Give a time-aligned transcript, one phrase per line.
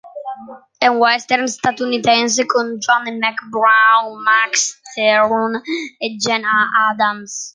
[0.79, 5.61] È un western statunitense con Johnny Mack Brown, Max Terhune
[5.99, 6.47] e Jane
[6.89, 7.49] Adams.